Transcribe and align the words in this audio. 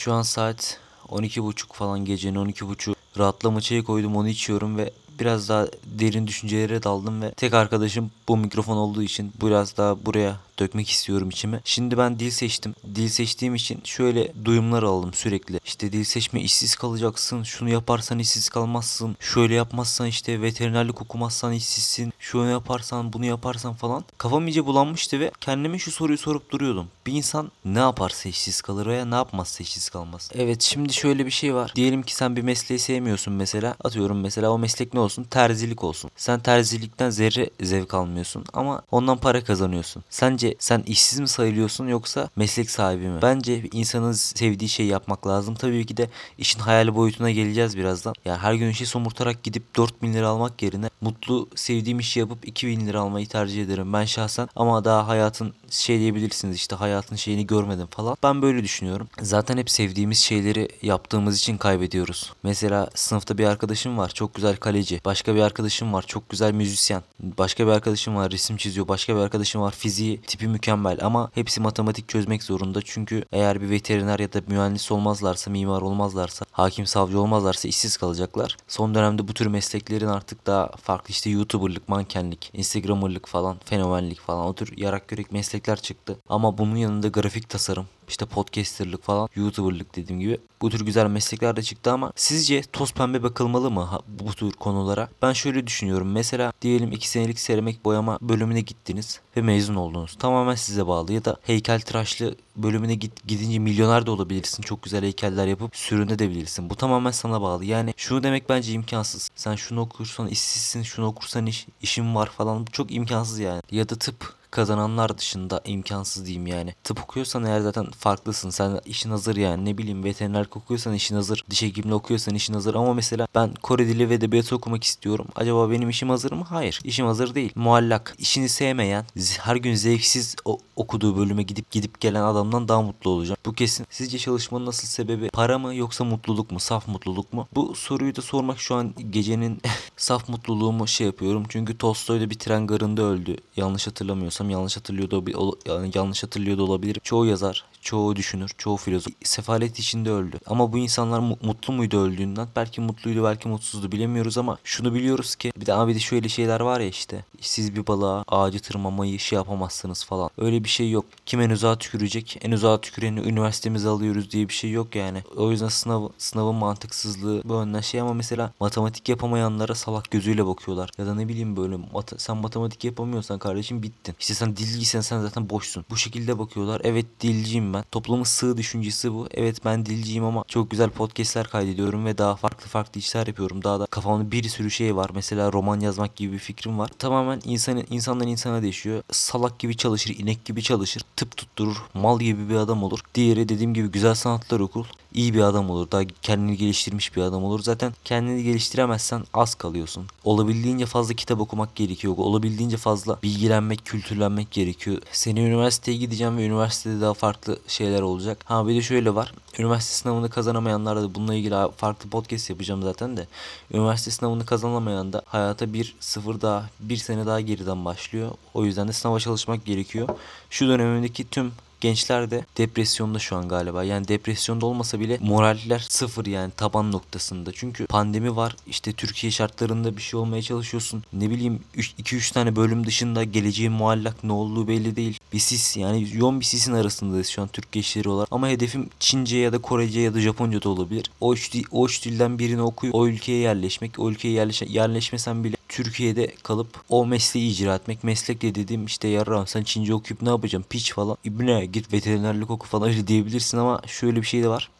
Şu 0.00 0.12
an 0.12 0.22
saat 0.22 0.78
12.30 1.08 1.72
falan 1.72 2.04
gecenin 2.04 2.52
12.30. 2.52 2.94
Rahatlama 3.18 3.60
çayı 3.60 3.84
koydum 3.84 4.16
onu 4.16 4.28
içiyorum 4.28 4.78
ve 4.78 4.90
biraz 5.20 5.48
daha 5.48 5.66
derin 5.84 6.26
düşüncelere 6.26 6.82
daldım 6.82 7.22
ve 7.22 7.30
tek 7.30 7.54
arkadaşım 7.54 8.10
bu 8.28 8.36
mikrofon 8.36 8.76
olduğu 8.76 9.02
için 9.02 9.32
biraz 9.42 9.76
daha 9.76 10.04
buraya 10.06 10.36
dökmek 10.58 10.90
istiyorum 10.90 11.28
içime. 11.30 11.60
Şimdi 11.64 11.98
ben 11.98 12.18
dil 12.18 12.30
seçtim. 12.30 12.74
Dil 12.94 13.08
seçtiğim 13.08 13.54
için 13.54 13.80
şöyle 13.84 14.32
duyumlar 14.44 14.82
aldım 14.82 15.14
sürekli. 15.14 15.60
İşte 15.66 15.92
dil 15.92 16.04
seçme 16.04 16.40
işsiz 16.40 16.74
kalacaksın. 16.76 17.42
Şunu 17.42 17.68
yaparsan 17.70 18.18
işsiz 18.18 18.48
kalmazsın. 18.48 19.16
Şöyle 19.20 19.54
yapmazsan 19.54 20.06
işte 20.06 20.42
veterinerlik 20.42 21.02
okumazsan 21.02 21.52
işsizsin. 21.52 22.12
Şunu 22.18 22.50
yaparsan 22.50 23.12
bunu 23.12 23.24
yaparsan 23.24 23.74
falan. 23.74 24.04
Kafam 24.18 24.46
iyice 24.46 24.66
bulanmıştı 24.66 25.20
ve 25.20 25.30
kendime 25.40 25.78
şu 25.78 25.90
soruyu 25.90 26.18
sorup 26.18 26.50
duruyordum. 26.50 26.88
Bir 27.06 27.12
insan 27.12 27.52
ne 27.64 27.78
yaparsa 27.78 28.28
işsiz 28.28 28.60
kalır 28.62 28.86
veya 28.86 29.04
ne 29.04 29.14
yapmazsa 29.14 29.64
işsiz 29.64 29.88
kalmaz. 29.88 30.30
Evet 30.34 30.62
şimdi 30.62 30.92
şöyle 30.92 31.26
bir 31.26 31.30
şey 31.30 31.54
var. 31.54 31.72
Diyelim 31.76 32.02
ki 32.02 32.14
sen 32.14 32.36
bir 32.36 32.42
mesleği 32.42 32.78
sevmiyorsun 32.78 33.34
mesela. 33.34 33.76
Atıyorum 33.84 34.20
mesela 34.20 34.50
o 34.50 34.58
meslek 34.58 34.94
ne 34.94 35.00
olsun? 35.00 35.24
Terzilik 35.24 35.84
olsun. 35.84 36.10
Sen 36.16 36.40
terzilikten 36.40 37.10
zerre 37.10 37.50
zevk 37.62 37.94
almıyorsun 37.94 38.44
ama 38.52 38.82
ondan 38.90 39.18
para 39.18 39.44
kazanıyorsun. 39.44 40.04
Sence 40.10 40.49
sen 40.58 40.82
işsiz 40.86 41.20
mi 41.20 41.28
sayılıyorsun 41.28 41.88
yoksa 41.88 42.28
meslek 42.36 42.70
sahibi 42.70 43.08
mi? 43.08 43.22
Bence 43.22 43.62
insanın 43.72 44.12
sevdiği 44.12 44.68
şeyi 44.68 44.88
yapmak 44.88 45.26
lazım. 45.26 45.54
Tabii 45.54 45.86
ki 45.86 45.96
de 45.96 46.10
işin 46.38 46.60
hayali 46.60 46.94
boyutuna 46.94 47.30
geleceğiz 47.30 47.76
birazdan. 47.76 48.14
Ya 48.24 48.42
her 48.42 48.54
gün 48.54 48.68
işi 48.70 48.86
somurtarak 48.86 49.42
gidip 49.42 49.76
4000 49.76 50.14
lira 50.14 50.28
almak 50.28 50.62
yerine 50.62 50.90
mutlu 51.00 51.48
sevdiğim 51.54 51.98
işi 51.98 52.20
yapıp 52.20 52.48
2000 52.48 52.86
lira 52.86 53.00
almayı 53.00 53.28
tercih 53.28 53.62
ederim 53.62 53.92
ben 53.92 54.04
şahsen. 54.04 54.48
Ama 54.56 54.84
daha 54.84 55.08
hayatın 55.08 55.54
şey 55.70 55.98
diyebilirsiniz 55.98 56.56
işte 56.56 56.76
hayatın 56.76 57.16
şeyini 57.16 57.46
görmedim 57.46 57.86
falan. 57.90 58.16
Ben 58.22 58.42
böyle 58.42 58.62
düşünüyorum. 58.62 59.08
Zaten 59.22 59.58
hep 59.58 59.70
sevdiğimiz 59.70 60.18
şeyleri 60.18 60.68
yaptığımız 60.82 61.38
için 61.38 61.56
kaybediyoruz. 61.56 62.32
Mesela 62.42 62.90
sınıfta 62.94 63.38
bir 63.38 63.44
arkadaşım 63.44 63.98
var 63.98 64.08
çok 64.08 64.34
güzel 64.34 64.56
kaleci. 64.56 65.00
Başka 65.04 65.34
bir 65.34 65.40
arkadaşım 65.40 65.92
var 65.92 66.04
çok 66.06 66.30
güzel 66.30 66.52
müzisyen. 66.52 67.02
Başka 67.20 67.66
bir 67.66 67.72
arkadaşım 67.72 68.16
var 68.16 68.30
resim 68.30 68.56
çiziyor. 68.56 68.88
Başka 68.88 69.16
bir 69.16 69.20
arkadaşım 69.20 69.62
var 69.62 69.70
fiziği 69.72 70.20
tipi 70.20 70.48
mükemmel 70.48 70.98
ama 71.02 71.30
hepsi 71.34 71.60
matematik 71.60 72.08
çözmek 72.08 72.42
zorunda. 72.42 72.80
Çünkü 72.84 73.24
eğer 73.32 73.60
bir 73.60 73.70
veteriner 73.70 74.18
ya 74.18 74.32
da 74.32 74.40
mühendis 74.48 74.92
olmazlarsa, 74.92 75.50
mimar 75.50 75.82
olmazlarsa, 75.82 76.44
hakim 76.52 76.86
savcı 76.86 77.20
olmazlarsa 77.20 77.68
işsiz 77.68 77.96
kalacaklar. 77.96 78.56
Son 78.68 78.94
dönemde 78.94 79.28
bu 79.28 79.34
tür 79.34 79.46
mesleklerin 79.46 80.06
artık 80.06 80.46
daha 80.46 80.70
farklı 80.82 81.12
işte 81.12 81.30
YouTuber'lık, 81.30 81.88
mankenlik, 81.88 82.50
Instagramer'lık 82.52 83.28
falan, 83.28 83.56
fenomenlik 83.64 84.20
falan 84.20 84.46
o 84.46 84.54
tür 84.54 84.76
yarak 84.76 85.08
görek 85.08 85.32
meslekler 85.60 85.80
çıktı. 85.80 86.16
Ama 86.28 86.58
bunun 86.58 86.76
yanında 86.76 87.08
grafik 87.08 87.48
tasarım, 87.48 87.86
işte 88.08 88.26
podcasterlık 88.26 89.02
falan, 89.02 89.28
YouTuber'lık 89.36 89.96
dediğim 89.96 90.20
gibi 90.20 90.38
bu 90.62 90.70
tür 90.70 90.86
güzel 90.86 91.06
meslekler 91.06 91.56
de 91.56 91.62
çıktı 91.62 91.92
ama 91.92 92.12
sizce 92.16 92.62
toz 92.62 92.92
pembe 92.92 93.22
bakılmalı 93.22 93.70
mı 93.70 93.88
bu 94.08 94.32
tür 94.32 94.52
konulara? 94.52 95.08
Ben 95.22 95.32
şöyle 95.32 95.66
düşünüyorum. 95.66 96.12
Mesela 96.12 96.52
diyelim 96.62 96.92
2 96.92 97.08
senelik 97.08 97.40
seramik 97.40 97.84
boyama 97.84 98.18
bölümüne 98.22 98.60
gittiniz 98.60 99.20
ve 99.36 99.42
mezun 99.42 99.74
oldunuz. 99.74 100.16
Tamamen 100.18 100.54
size 100.54 100.86
bağlı 100.86 101.12
ya 101.12 101.24
da 101.24 101.36
heykel 101.42 101.80
tıraşlı 101.80 102.34
bölümüne 102.56 102.94
git, 102.94 103.26
gidince 103.26 103.58
milyoner 103.58 104.06
de 104.06 104.10
olabilirsin. 104.10 104.62
Çok 104.62 104.82
güzel 104.82 105.02
heykeller 105.02 105.46
yapıp 105.46 105.76
sürünebilirsin. 105.76 106.70
Bu 106.70 106.76
tamamen 106.76 107.10
sana 107.10 107.42
bağlı. 107.42 107.64
Yani 107.64 107.94
şunu 107.96 108.22
demek 108.22 108.48
bence 108.48 108.72
imkansız. 108.72 109.30
Sen 109.36 109.54
şunu 109.54 109.80
okursan 109.80 110.28
işsizsin, 110.28 110.82
şunu 110.82 111.06
okursan 111.06 111.46
iş, 111.46 111.66
işin 111.82 112.14
var 112.14 112.26
falan. 112.26 112.66
Bu 112.66 112.70
çok 112.70 112.92
imkansız 112.92 113.38
yani. 113.38 113.62
Ya 113.70 113.88
da 113.88 113.96
tıp 113.96 114.39
kazananlar 114.50 115.18
dışında 115.18 115.60
imkansız 115.64 116.26
diyeyim 116.26 116.46
yani. 116.46 116.74
Tıp 116.84 117.04
okuyorsan 117.04 117.44
eğer 117.44 117.60
zaten 117.60 117.90
farklısın. 117.90 118.50
Sen 118.50 118.80
işin 118.84 119.10
hazır 119.10 119.36
yani. 119.36 119.64
Ne 119.64 119.78
bileyim 119.78 120.04
veterinerlik 120.04 120.56
okuyorsan 120.56 120.94
işin 120.94 121.14
hazır. 121.14 121.44
Diş 121.50 121.62
hekimliği 121.62 121.94
okuyorsan 121.94 122.34
işin 122.34 122.54
hazır. 122.54 122.74
Ama 122.74 122.94
mesela 122.94 123.28
ben 123.34 123.54
Kore 123.62 123.88
dili 123.88 124.10
ve 124.10 124.14
edebiyatı 124.14 124.56
okumak 124.56 124.84
istiyorum. 124.84 125.26
Acaba 125.36 125.70
benim 125.70 125.88
işim 125.88 126.08
hazır 126.08 126.32
mı? 126.32 126.44
Hayır. 126.48 126.80
İşim 126.84 127.06
hazır 127.06 127.34
değil. 127.34 127.52
Muallak. 127.54 128.14
İşini 128.18 128.48
sevmeyen, 128.48 129.04
her 129.40 129.56
gün 129.56 129.74
zevksiz 129.74 130.36
okuduğu 130.76 131.16
bölüme 131.16 131.42
gidip 131.42 131.70
gidip 131.70 132.00
gelen 132.00 132.22
adamdan 132.22 132.68
daha 132.68 132.82
mutlu 132.82 133.10
olacağım. 133.10 133.36
Bu 133.46 133.52
kesin. 133.52 133.86
Sizce 133.90 134.18
çalışmanın 134.18 134.66
nasıl 134.66 134.88
sebebi 134.88 135.28
para 135.30 135.58
mı 135.58 135.74
yoksa 135.74 136.04
mutluluk 136.04 136.50
mu? 136.50 136.60
Saf 136.60 136.88
mutluluk 136.88 137.32
mu? 137.32 137.48
Bu 137.54 137.74
soruyu 137.74 138.16
da 138.16 138.22
sormak 138.22 138.60
şu 138.60 138.74
an 138.74 138.94
gecenin 139.10 139.62
saf 139.96 140.28
mutluluğumu 140.28 140.88
şey 140.88 141.06
yapıyorum. 141.06 141.44
Çünkü 141.48 141.78
Tolstoy 141.78 142.30
bir 142.30 142.38
tren 142.38 142.66
garında 142.66 143.02
öldü. 143.02 143.36
Yanlış 143.56 143.86
hatırlamıyorsam 143.86 144.39
yanlış 144.48 144.76
hatırlıyordu 144.76 145.24
yani 145.66 145.90
yanlış 145.94 146.22
hatırlıyordu 146.22 146.62
olabilir. 146.64 147.00
Çoğu 147.04 147.26
yazar, 147.26 147.64
çoğu 147.80 148.16
düşünür, 148.16 148.50
çoğu 148.58 148.76
filozof 148.76 149.12
sefalet 149.24 149.78
içinde 149.78 150.10
öldü. 150.10 150.38
Ama 150.46 150.72
bu 150.72 150.78
insanlar 150.78 151.18
mu- 151.18 151.38
mutlu 151.42 151.72
muydu 151.72 152.00
öldüğünden? 152.04 152.48
Belki 152.56 152.80
mutluydu, 152.80 153.24
belki 153.24 153.48
mutsuzdu 153.48 153.92
bilemiyoruz 153.92 154.38
ama 154.38 154.58
şunu 154.64 154.94
biliyoruz 154.94 155.34
ki 155.34 155.52
bir 155.56 155.66
de 155.66 155.74
abi 155.74 155.94
de 155.94 155.98
şöyle 155.98 156.28
şeyler 156.28 156.60
var 156.60 156.80
ya 156.80 156.86
işte. 156.86 157.24
Siz 157.40 157.76
bir 157.76 157.86
balığa 157.86 158.24
ağacı 158.28 158.60
tırmanmayı 158.60 159.18
şey 159.18 159.36
yapamazsınız 159.36 160.04
falan. 160.04 160.30
Öyle 160.38 160.64
bir 160.64 160.68
şey 160.68 160.90
yok. 160.90 161.04
Kim 161.26 161.40
en 161.40 161.50
uzağa 161.50 161.78
tükürecek? 161.78 162.38
En 162.42 162.52
uzağa 162.52 162.80
tüküreni 162.80 163.20
üniversitemize 163.20 163.88
alıyoruz 163.88 164.30
diye 164.30 164.48
bir 164.48 164.54
şey 164.54 164.70
yok 164.70 164.94
yani. 164.94 165.22
O 165.36 165.50
yüzden 165.50 165.68
sınav, 165.68 166.08
sınavın 166.18 166.54
mantıksızlığı 166.54 167.42
bu 167.44 167.54
önden 167.54 167.80
şey 167.80 168.00
ama 168.00 168.14
mesela 168.14 168.52
matematik 168.60 169.08
yapamayanlara 169.08 169.74
salak 169.74 170.10
gözüyle 170.10 170.46
bakıyorlar. 170.46 170.90
Ya 170.98 171.06
da 171.06 171.14
ne 171.14 171.28
bileyim 171.28 171.56
böyle 171.56 171.76
mat- 171.76 172.14
sen 172.20 172.36
matematik 172.36 172.84
yapamıyorsan 172.84 173.38
kardeşim 173.38 173.82
bittin. 173.82 174.14
İşte 174.20 174.29
sen 174.34 174.56
dilciysen 174.56 175.00
sen 175.00 175.20
zaten 175.20 175.50
boşsun. 175.50 175.84
Bu 175.90 175.96
şekilde 175.96 176.38
bakıyorlar. 176.38 176.80
Evet 176.84 177.06
dilciyim 177.20 177.74
ben. 177.74 177.84
Toplumun 177.90 178.24
sığ 178.24 178.56
düşüncesi 178.56 179.12
bu. 179.12 179.28
Evet 179.30 179.64
ben 179.64 179.86
dilciyim 179.86 180.24
ama 180.24 180.44
çok 180.48 180.70
güzel 180.70 180.90
podcastler 180.90 181.46
kaydediyorum 181.46 182.04
ve 182.04 182.18
daha 182.18 182.36
farklı 182.36 182.66
farklı 182.66 183.00
işler 183.00 183.26
yapıyorum. 183.26 183.64
Daha 183.64 183.80
da 183.80 183.86
kafamda 183.86 184.30
bir 184.32 184.48
sürü 184.48 184.70
şey 184.70 184.96
var. 184.96 185.10
Mesela 185.14 185.52
roman 185.52 185.80
yazmak 185.80 186.16
gibi 186.16 186.32
bir 186.32 186.38
fikrim 186.38 186.78
var. 186.78 186.90
Tamamen 186.98 187.40
insanın 187.44 187.84
insandan 187.90 188.28
insana 188.28 188.62
değişiyor. 188.62 189.02
Salak 189.10 189.58
gibi 189.58 189.76
çalışır, 189.76 190.18
inek 190.18 190.44
gibi 190.44 190.62
çalışır, 190.62 191.02
tıp 191.16 191.36
tutturur, 191.36 191.76
mal 191.94 192.20
gibi 192.20 192.48
bir 192.48 192.54
adam 192.54 192.82
olur. 192.82 193.00
Diğeri 193.14 193.48
dediğim 193.48 193.74
gibi 193.74 193.88
güzel 193.88 194.14
sanatlar 194.14 194.60
okur 194.60 194.86
iyi 195.14 195.34
bir 195.34 195.40
adam 195.40 195.70
olur. 195.70 195.90
Daha 195.90 196.02
kendini 196.22 196.56
geliştirmiş 196.56 197.16
bir 197.16 197.22
adam 197.22 197.44
olur. 197.44 197.62
Zaten 197.62 197.94
kendini 198.04 198.42
geliştiremezsen 198.42 199.24
az 199.34 199.54
kalıyorsun. 199.54 200.06
Olabildiğince 200.24 200.86
fazla 200.86 201.14
kitap 201.14 201.40
okumak 201.40 201.74
gerekiyor. 201.74 202.14
Olabildiğince 202.16 202.76
fazla 202.76 203.18
bilgilenmek, 203.22 203.84
kültürlenmek 203.84 204.50
gerekiyor. 204.50 204.98
Seni 205.12 205.40
üniversiteye 205.40 205.96
gideceğim 205.96 206.36
ve 206.36 206.46
üniversitede 206.46 207.00
daha 207.00 207.14
farklı 207.14 207.58
şeyler 207.66 208.02
olacak. 208.02 208.44
Ha 208.44 208.68
bir 208.68 208.74
de 208.74 208.82
şöyle 208.82 209.14
var. 209.14 209.34
Üniversite 209.58 209.94
sınavını 209.94 210.30
kazanamayanlar 210.30 210.96
da 210.96 211.14
bununla 211.14 211.34
ilgili 211.34 211.54
farklı 211.76 212.10
podcast 212.10 212.50
yapacağım 212.50 212.82
zaten 212.82 213.16
de. 213.16 213.26
Üniversite 213.72 214.10
sınavını 214.10 214.46
kazanamayan 214.46 215.12
da 215.12 215.22
hayata 215.26 215.72
bir 215.72 215.94
sıfır 216.00 216.40
daha, 216.40 216.70
bir 216.80 216.96
sene 216.96 217.26
daha 217.26 217.40
geriden 217.40 217.84
başlıyor. 217.84 218.30
O 218.54 218.64
yüzden 218.64 218.88
de 218.88 218.92
sınava 218.92 219.20
çalışmak 219.20 219.64
gerekiyor. 219.64 220.08
Şu 220.50 220.68
dönemindeki 220.68 221.28
tüm 221.28 221.52
Gençler 221.80 222.30
de 222.30 222.44
depresyonda 222.58 223.18
şu 223.18 223.36
an 223.36 223.48
galiba. 223.48 223.84
Yani 223.84 224.08
depresyonda 224.08 224.66
olmasa 224.66 225.00
bile 225.00 225.18
moraller 225.20 225.86
sıfır 225.88 226.26
yani 226.26 226.52
taban 226.56 226.92
noktasında. 226.92 227.52
Çünkü 227.52 227.86
pandemi 227.86 228.36
var. 228.36 228.56
İşte 228.66 228.92
Türkiye 228.92 229.30
şartlarında 229.30 229.96
bir 229.96 230.02
şey 230.02 230.20
olmaya 230.20 230.42
çalışıyorsun. 230.42 231.02
Ne 231.12 231.30
bileyim 231.30 231.60
2-3 231.76 232.32
tane 232.32 232.56
bölüm 232.56 232.86
dışında 232.86 233.24
geleceğin 233.24 233.72
muallak 233.72 234.24
ne 234.24 234.32
olduğu 234.32 234.68
belli 234.68 234.96
değil. 234.96 235.18
Bir 235.32 235.38
sis 235.38 235.76
yani 235.76 236.08
yoğun 236.12 236.40
bir 236.40 236.44
sisin 236.44 236.72
arasındayız 236.72 237.28
şu 237.28 237.42
an 237.42 237.48
Türk 237.48 237.72
gençleri 237.72 238.08
olarak. 238.08 238.28
Ama 238.30 238.48
hedefim 238.48 238.90
Çince 239.00 239.36
ya 239.36 239.52
da 239.52 239.58
Korece 239.58 240.00
ya 240.00 240.14
da 240.14 240.20
Japonca 240.20 240.62
da 240.62 240.68
olabilir. 240.68 241.10
O 241.20 241.34
üç, 241.34 241.56
o 241.70 241.86
üç 241.86 242.04
dilden 242.04 242.38
birini 242.38 242.62
okuyup 242.62 242.94
o 242.94 243.06
ülkeye 243.06 243.38
yerleşmek. 243.38 243.98
O 243.98 244.10
ülkeye 244.10 244.32
yerleş 244.32 244.62
yerleşmesem 244.62 245.44
bile 245.44 245.56
Türkiye'de 245.70 246.34
kalıp 246.42 246.84
o 246.88 247.06
mesleği 247.06 247.50
icra 247.50 247.74
etmek. 247.74 248.04
Meslek 248.04 248.42
de 248.42 248.54
dediğim 248.54 248.86
işte 248.86 249.08
yarram 249.08 249.46
sen 249.46 249.62
Çince 249.62 249.94
okuyup 249.94 250.22
ne 250.22 250.28
yapacaksın? 250.28 250.68
Piç 250.70 250.92
falan. 250.92 251.16
İbne 251.24 251.66
git 251.66 251.92
veterinerlik 251.92 252.50
oku 252.50 252.66
falan 252.66 252.88
öyle 252.88 253.06
diyebilirsin 253.06 253.58
ama 253.58 253.80
şöyle 253.86 254.16
bir 254.16 254.26
şey 254.26 254.42
de 254.42 254.48
var. 254.48 254.70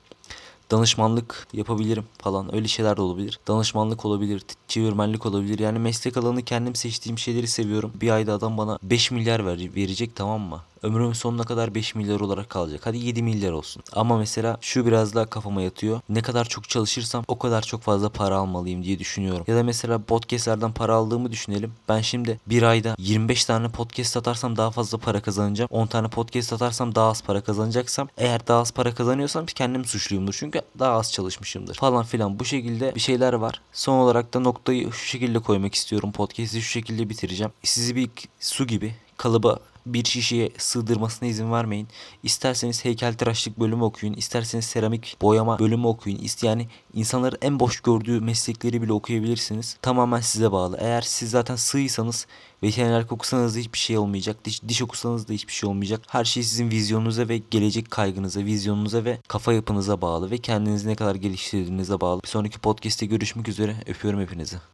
Danışmanlık 0.71 1.47
yapabilirim 1.53 2.05
falan 2.19 2.55
öyle 2.55 2.69
şeyler 2.69 2.97
de 2.97 3.03
olabilir. 3.03 3.41
Danışmanlık 3.49 4.05
olabilir, 4.05 4.43
çevirmenlik 4.69 5.27
olabilir. 5.27 5.59
Yani 5.59 5.79
meslek 5.79 6.17
alanı 6.17 6.43
kendim 6.45 6.75
seçtiğim 6.75 7.19
şeyleri 7.19 7.47
seviyorum. 7.47 7.93
Bir 8.01 8.11
ayda 8.11 8.35
adam 8.35 8.59
bana 8.59 8.79
5 8.83 9.11
milyar 9.11 9.47
ver, 9.47 9.59
verecek 9.77 10.17
tamam 10.17 10.41
mı? 10.41 10.61
Ömrümün 10.83 11.13
sonuna 11.13 11.45
kadar 11.45 11.75
5 11.75 11.95
milyar 11.95 12.21
olarak 12.21 12.51
kalacak. 12.51 12.81
Hadi 12.85 12.99
7 12.99 13.23
milyar 13.23 13.53
olsun. 13.53 13.83
Ama 13.93 14.19
mesela 14.19 14.59
şu 14.61 14.87
biraz 14.87 15.15
daha 15.15 15.27
kafama 15.27 15.63
yatıyor. 15.63 16.01
Ne 16.09 16.23
kadar 16.23 16.45
çok 16.45 16.69
çalışırsam 16.69 17.25
o 17.29 17.39
kadar 17.39 17.63
çok 17.63 17.83
fazla 17.83 18.09
para 18.09 18.37
almalıyım 18.37 18.83
diye 18.83 18.99
düşünüyorum. 18.99 19.45
Ya 19.49 19.57
da 19.57 19.63
mesela 19.63 19.99
podcastlerden 19.99 20.73
para 20.73 20.95
aldığımı 20.95 21.33
düşünelim. 21.33 21.73
Ben 21.89 22.01
şimdi 22.01 22.41
bir 22.47 22.63
ayda 22.63 22.95
25 22.99 23.45
tane 23.45 23.69
podcast 23.69 24.17
atarsam 24.17 24.57
daha 24.57 24.71
fazla 24.71 24.99
para 24.99 25.21
kazanacağım. 25.21 25.69
10 25.73 25.87
tane 25.87 26.09
podcast 26.09 26.53
atarsam 26.53 26.95
daha 26.95 27.11
az 27.11 27.23
para 27.23 27.41
kazanacaksam 27.41 28.09
eğer 28.19 28.47
daha 28.47 28.61
az 28.61 28.73
para 28.73 28.95
kazanıyorsam 28.95 29.47
kendim 29.47 29.85
suçluyumdur. 29.85 30.37
Çünkü 30.39 30.61
daha 30.79 30.93
az 30.93 31.13
çalışmışımdır 31.13 31.75
falan 31.75 32.05
filan. 32.05 32.39
Bu 32.39 32.45
şekilde 32.45 32.95
bir 32.95 33.01
şeyler 33.01 33.33
var. 33.33 33.61
Son 33.73 33.99
olarak 33.99 34.35
da 34.35 34.41
noktayı 34.41 34.93
şu 34.93 35.07
şekilde 35.07 35.39
koymak 35.39 35.75
istiyorum. 35.75 36.13
Podcast'i 36.13 36.63
şu 36.63 36.71
şekilde 36.71 37.09
bitireceğim. 37.11 37.53
Sizi 37.63 37.97
bir 37.97 38.11
su 38.41 38.67
gibi 38.67 38.95
kalıba 39.17 39.59
bir 39.87 40.05
şişeye 40.05 40.51
sığdırmasına 40.59 41.29
izin 41.29 41.53
vermeyin. 41.53 41.89
İsterseniz 42.23 42.85
heykeltıraşlık 42.85 43.61
bölümü 43.61 43.83
okuyun, 43.83 44.15
isterseniz 44.15 44.65
seramik 44.65 45.17
boyama 45.23 45.59
bölümü 45.59 45.87
okuyun. 45.87 46.21
Yani 46.43 46.69
insanların 46.95 47.39
en 47.43 47.61
boş 47.61 47.81
gördüğü 47.81 48.21
meslekleri 48.21 48.83
bile 48.83 48.93
okuyabilirsiniz. 48.93 49.77
Tamamen 49.83 50.21
size 50.21 50.53
bağlı. 50.53 50.77
Eğer 50.81 51.03
siz 51.03 51.31
zaten 51.31 51.57
sığysanız 51.57 52.27
veterinerlik 52.63 53.13
okusanız 53.13 53.55
da 53.55 53.59
hiçbir 53.59 53.79
şey 53.79 53.99
olmayacak. 53.99 54.45
Diş, 54.45 54.63
diş 54.69 54.83
okusanız 54.83 55.29
da 55.29 55.33
hiçbir 55.33 55.53
şey 55.53 55.69
olmayacak. 55.69 56.03
Her 56.09 56.25
şey 56.25 56.43
sizin 56.43 56.71
vizyonunuza 56.71 57.29
ve 57.29 57.43
gelecek 57.51 57.91
kaygınıza, 57.91 58.41
vizyonunuza 58.41 59.05
ve 59.05 59.19
kafa 59.29 59.53
yapınıza 59.53 60.03
bağlı 60.03 60.31
ve 60.31 60.39
kendinizi 60.39 60.89
ne 60.89 60.95
kadar 60.95 61.15
geliştirdiğinize 61.15 62.01
bağlı. 62.01 62.23
Bir 62.23 62.29
sonraki 62.29 62.59
podcast'te 62.59 63.07
görüşmek 63.07 63.49
üzere. 63.49 63.77
Öpüyorum 63.87 64.21
hepinizi. 64.21 64.61